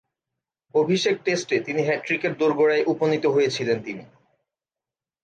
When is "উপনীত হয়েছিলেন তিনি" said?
2.87-4.03